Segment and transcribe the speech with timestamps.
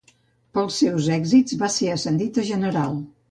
[0.57, 2.99] Pels seus èxits va ser ascendit a general.